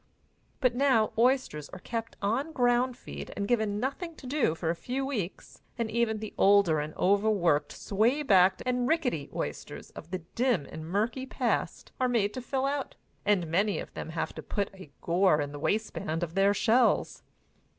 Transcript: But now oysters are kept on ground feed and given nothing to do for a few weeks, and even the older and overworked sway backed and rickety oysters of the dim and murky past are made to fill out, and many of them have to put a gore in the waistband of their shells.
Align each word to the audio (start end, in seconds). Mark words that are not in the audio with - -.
But 0.61 0.73
now 0.73 1.13
oysters 1.15 1.69
are 1.69 1.77
kept 1.79 2.17
on 2.23 2.53
ground 2.53 2.97
feed 2.97 3.31
and 3.35 3.47
given 3.47 3.79
nothing 3.79 4.15
to 4.15 4.25
do 4.25 4.55
for 4.55 4.71
a 4.71 4.75
few 4.75 5.05
weeks, 5.05 5.61
and 5.77 5.91
even 5.91 6.17
the 6.17 6.33
older 6.39 6.79
and 6.79 6.95
overworked 6.95 7.71
sway 7.71 8.23
backed 8.23 8.63
and 8.65 8.87
rickety 8.87 9.29
oysters 9.31 9.91
of 9.91 10.09
the 10.09 10.17
dim 10.33 10.65
and 10.71 10.87
murky 10.89 11.27
past 11.27 11.91
are 11.99 12.09
made 12.09 12.33
to 12.33 12.41
fill 12.41 12.65
out, 12.65 12.95
and 13.27 13.45
many 13.45 13.77
of 13.77 13.93
them 13.93 14.09
have 14.09 14.33
to 14.33 14.41
put 14.41 14.71
a 14.73 14.89
gore 15.01 15.39
in 15.39 15.51
the 15.51 15.59
waistband 15.59 16.23
of 16.23 16.33
their 16.33 16.55
shells. 16.55 17.21